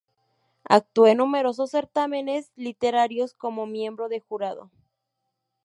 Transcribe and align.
Actuó 0.67 1.05
en 1.05 1.17
numerosos 1.19 1.69
certámenes 1.69 2.51
literarios 2.55 3.35
como 3.35 3.67
miembro 3.67 4.09
de 4.09 4.19
jurado. 4.19 4.71